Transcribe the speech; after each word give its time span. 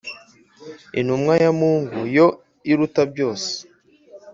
Intumwa 0.99 1.33
ya 1.43 1.51
Mungu 1.59 1.99
yo 2.17 2.27
iruta 2.71 3.01
byose. 3.11 3.51